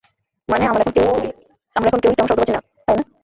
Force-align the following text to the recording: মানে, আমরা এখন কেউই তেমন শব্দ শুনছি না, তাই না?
মানে, 0.49 0.63
আমরা 0.67 0.81
এখন 1.75 1.99
কেউই 1.99 2.15
তেমন 2.15 2.27
শব্দ 2.29 2.39
শুনছি 2.39 2.53
না, 2.55 2.61
তাই 2.87 2.95
না? 2.97 3.03